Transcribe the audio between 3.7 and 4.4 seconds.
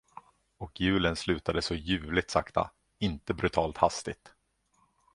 hastigt.